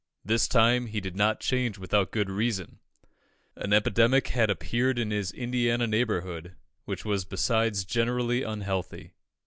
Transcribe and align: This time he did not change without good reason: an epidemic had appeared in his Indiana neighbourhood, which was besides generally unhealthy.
This 0.25 0.47
time 0.47 0.87
he 0.87 0.99
did 0.99 1.15
not 1.15 1.39
change 1.41 1.77
without 1.77 2.09
good 2.09 2.27
reason: 2.27 2.79
an 3.55 3.71
epidemic 3.71 4.29
had 4.29 4.49
appeared 4.49 4.97
in 4.97 5.11
his 5.11 5.31
Indiana 5.31 5.85
neighbourhood, 5.85 6.55
which 6.85 7.05
was 7.05 7.23
besides 7.23 7.85
generally 7.85 8.41
unhealthy. 8.41 9.13